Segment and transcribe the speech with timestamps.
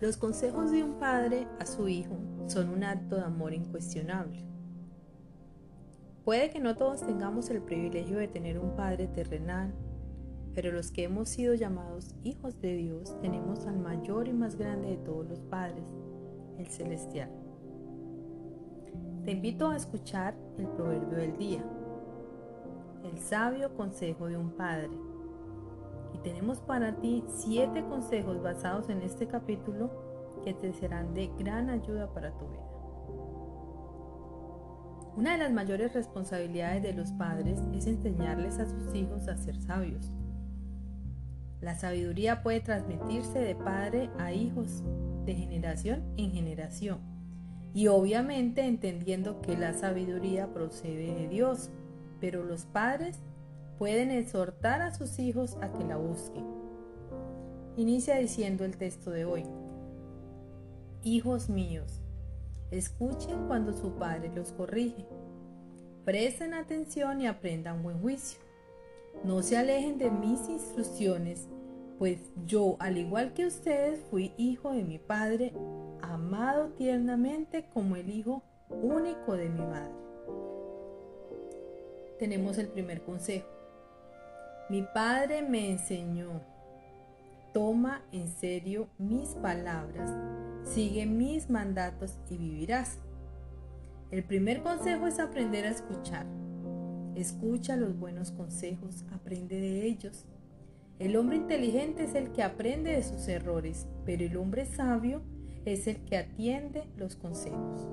[0.00, 4.46] Los consejos de un padre a su hijo son un acto de amor incuestionable.
[6.24, 9.74] Puede que no todos tengamos el privilegio de tener un padre terrenal,
[10.54, 14.88] pero los que hemos sido llamados hijos de Dios tenemos al mayor y más grande
[14.88, 15.84] de todos los padres,
[16.56, 17.30] el celestial.
[19.26, 21.64] Te invito a escuchar el proverbio del día,
[23.04, 25.09] el sabio consejo de un padre
[26.22, 29.90] tenemos para ti siete consejos basados en este capítulo
[30.44, 32.70] que te serán de gran ayuda para tu vida.
[35.16, 39.60] Una de las mayores responsabilidades de los padres es enseñarles a sus hijos a ser
[39.60, 40.10] sabios.
[41.60, 44.82] La sabiduría puede transmitirse de padre a hijos,
[45.26, 47.00] de generación en generación,
[47.74, 51.70] y obviamente entendiendo que la sabiduría procede de Dios,
[52.18, 53.20] pero los padres
[53.80, 56.44] pueden exhortar a sus hijos a que la busquen.
[57.78, 59.46] Inicia diciendo el texto de hoy.
[61.02, 62.02] Hijos míos,
[62.70, 65.06] escuchen cuando su padre los corrige.
[66.04, 68.38] Presten atención y aprendan buen juicio.
[69.24, 71.48] No se alejen de mis instrucciones,
[71.98, 75.54] pues yo, al igual que ustedes, fui hijo de mi padre,
[76.02, 79.94] amado tiernamente como el hijo único de mi madre.
[82.18, 83.59] Tenemos el primer consejo.
[84.70, 86.42] Mi padre me enseñó,
[87.52, 90.12] toma en serio mis palabras,
[90.62, 92.98] sigue mis mandatos y vivirás.
[94.12, 96.24] El primer consejo es aprender a escuchar.
[97.16, 100.24] Escucha los buenos consejos, aprende de ellos.
[101.00, 105.20] El hombre inteligente es el que aprende de sus errores, pero el hombre sabio
[105.64, 107.88] es el que atiende los consejos.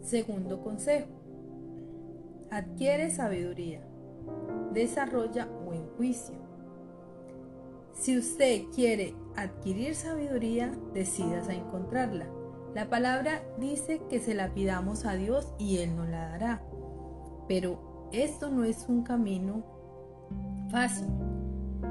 [0.00, 1.08] Segundo consejo.
[2.50, 3.87] Adquiere sabiduría
[4.72, 6.36] desarrolla buen juicio.
[7.92, 12.26] Si usted quiere adquirir sabiduría, decidas a encontrarla.
[12.74, 16.62] La palabra dice que se la pidamos a Dios y Él nos la dará.
[17.48, 19.64] Pero esto no es un camino
[20.70, 21.08] fácil.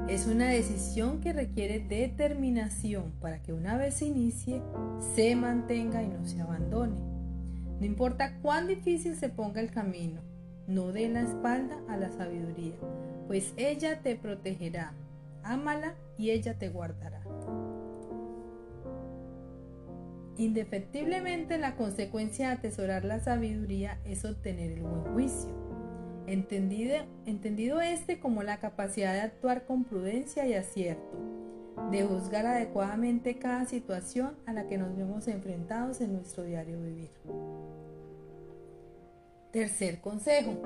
[0.08, 4.62] Es una decisión que requiere determinación para que una vez se inicie,
[5.14, 6.96] se mantenga y no se abandone.
[7.78, 10.22] No importa cuán difícil se ponga el camino,
[10.68, 12.76] no dé la espalda a la sabiduría,
[13.26, 14.92] pues ella te protegerá.
[15.42, 17.22] Ámala y ella te guardará.
[20.36, 25.50] Indefectiblemente la consecuencia de atesorar la sabiduría es obtener el buen juicio.
[26.26, 31.18] Entendido, entendido este como la capacidad de actuar con prudencia y acierto,
[31.90, 37.10] de juzgar adecuadamente cada situación a la que nos vemos enfrentados en nuestro diario vivir.
[39.52, 40.62] Tercer consejo,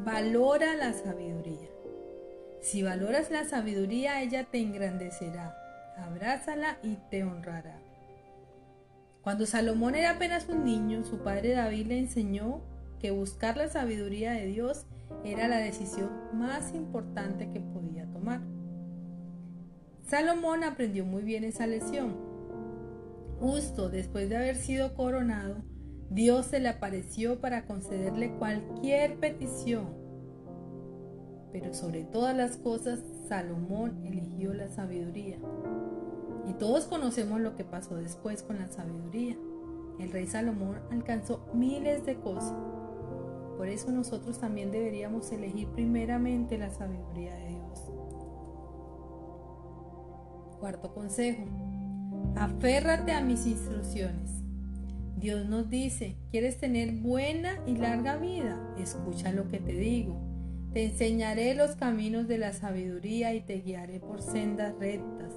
[0.00, 1.70] valora la sabiduría.
[2.60, 5.56] Si valoras la sabiduría, ella te engrandecerá,
[5.96, 7.78] abrázala y te honrará.
[9.22, 12.60] Cuando Salomón era apenas un niño, su padre David le enseñó
[13.00, 14.84] que buscar la sabiduría de Dios
[15.24, 18.40] era la decisión más importante que podía tomar.
[20.06, 22.14] Salomón aprendió muy bien esa lección.
[23.40, 25.62] Justo después de haber sido coronado,
[26.10, 29.88] Dios se le apareció para concederle cualquier petición.
[31.52, 35.38] Pero sobre todas las cosas, Salomón eligió la sabiduría.
[36.46, 39.36] Y todos conocemos lo que pasó después con la sabiduría.
[39.98, 42.54] El rey Salomón alcanzó miles de cosas.
[43.58, 47.92] Por eso nosotros también deberíamos elegir primeramente la sabiduría de Dios.
[50.60, 51.44] Cuarto consejo.
[52.36, 54.47] Aférrate a mis instrucciones.
[55.18, 58.60] Dios nos dice, ¿quieres tener buena y larga vida?
[58.78, 60.16] Escucha lo que te digo.
[60.72, 65.32] Te enseñaré los caminos de la sabiduría y te guiaré por sendas rectas.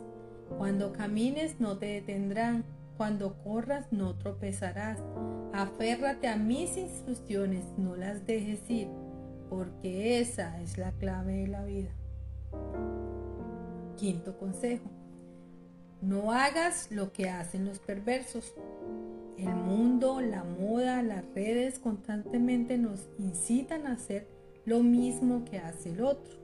[0.58, 2.64] Cuando camines no te detendrán,
[2.96, 5.00] cuando corras no tropezarás.
[5.54, 8.88] Aférrate a mis instrucciones, no las dejes ir,
[9.50, 11.90] porque esa es la clave de la vida.
[13.98, 14.92] Quinto consejo.
[16.02, 18.54] No hagas lo que hacen los perversos.
[19.38, 24.28] El mundo, la moda, las redes constantemente nos incitan a hacer
[24.66, 26.40] lo mismo que hace el otro.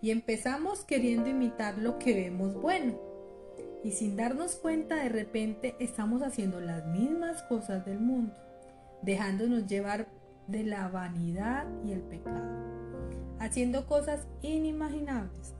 [0.00, 2.98] Y empezamos queriendo imitar lo que vemos bueno.
[3.84, 8.34] Y sin darnos cuenta de repente estamos haciendo las mismas cosas del mundo,
[9.02, 10.08] dejándonos llevar
[10.48, 12.44] de la vanidad y el pecado,
[13.38, 15.54] haciendo cosas inimaginables.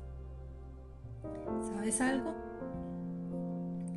[1.72, 2.34] ¿Sabes algo?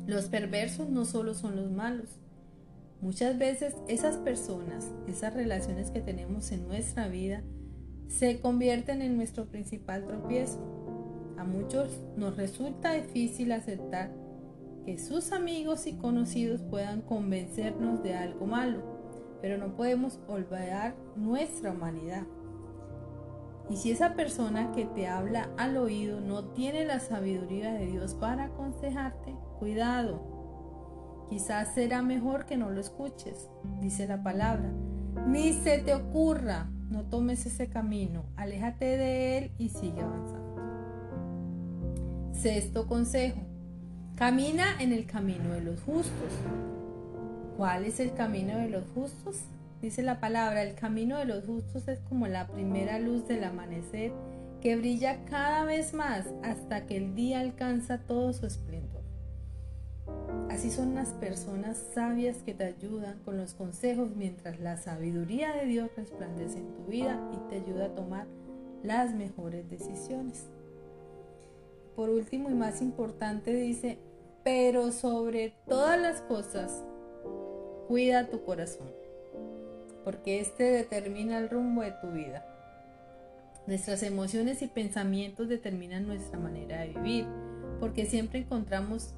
[0.06, 2.19] Los perversos no solo son los malos,
[3.00, 7.42] Muchas veces esas personas, esas relaciones que tenemos en nuestra vida,
[8.08, 10.58] se convierten en nuestro principal tropiezo.
[11.38, 14.12] A muchos nos resulta difícil aceptar
[14.84, 18.82] que sus amigos y conocidos puedan convencernos de algo malo,
[19.40, 22.26] pero no podemos olvidar nuestra humanidad.
[23.70, 28.14] Y si esa persona que te habla al oído no tiene la sabiduría de Dios
[28.14, 30.29] para aconsejarte, cuidado.
[31.30, 33.48] Quizás será mejor que no lo escuches,
[33.80, 34.68] dice la palabra.
[35.28, 40.56] Ni se te ocurra, no tomes ese camino, aléjate de él y sigue avanzando.
[42.32, 43.40] Sexto consejo,
[44.16, 46.32] camina en el camino de los justos.
[47.56, 49.44] ¿Cuál es el camino de los justos?
[49.80, 54.12] Dice la palabra, el camino de los justos es como la primera luz del amanecer
[54.60, 58.89] que brilla cada vez más hasta que el día alcanza todo su esplendor.
[60.60, 65.64] Así son las personas sabias que te ayudan con los consejos mientras la sabiduría de
[65.64, 68.26] Dios resplandece en tu vida y te ayuda a tomar
[68.82, 70.48] las mejores decisiones.
[71.96, 73.96] Por último y más importante dice,
[74.44, 76.84] pero sobre todas las cosas,
[77.88, 78.88] cuida tu corazón
[80.04, 82.44] porque este determina el rumbo de tu vida.
[83.66, 87.26] Nuestras emociones y pensamientos determinan nuestra manera de vivir,
[87.80, 89.14] porque siempre encontramos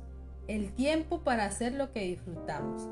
[0.49, 2.89] el tiempo para hacer lo que disfrutamos.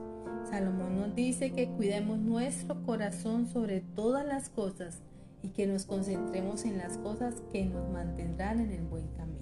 [0.48, 5.00] Salomón nos dice que cuidemos nuestro corazón sobre todas las cosas
[5.42, 9.40] y que nos concentremos en las cosas que nos mantendrán en el buen camino.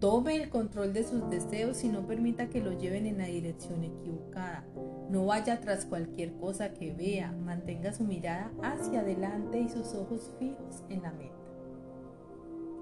[0.00, 3.84] Tome el control de sus deseos y no permita que lo lleven en la dirección
[3.84, 4.64] equivocada.
[5.10, 10.32] No vaya tras cualquier cosa que vea, mantenga su mirada hacia adelante y sus ojos
[10.40, 11.41] fijos en la meta.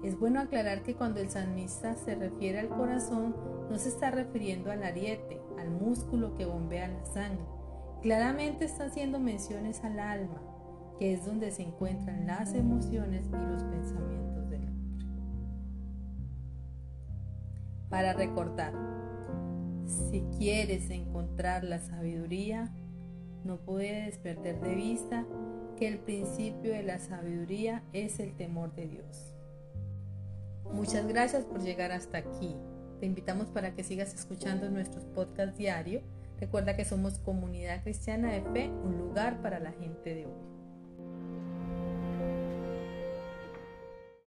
[0.03, 3.35] Es bueno aclarar que cuando el salmista se refiere al corazón,
[3.69, 7.45] no se está refiriendo al ariete, al músculo que bombea la sangre.
[8.01, 10.41] Claramente está haciendo menciones al alma,
[10.99, 14.21] que es donde se encuentran las emociones y los pensamientos.
[17.91, 18.73] para recortar.
[19.85, 22.73] Si quieres encontrar la sabiduría,
[23.43, 25.25] no puedes perder de vista
[25.77, 29.30] que el principio de la sabiduría es el temor de Dios.
[30.73, 32.55] Muchas gracias por llegar hasta aquí.
[32.99, 36.03] Te invitamos para que sigas escuchando nuestros podcasts diarios.
[36.39, 40.50] Recuerda que somos Comunidad Cristiana de Fe, un lugar para la gente de hoy.